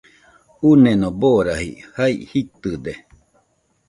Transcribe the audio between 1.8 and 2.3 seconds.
jea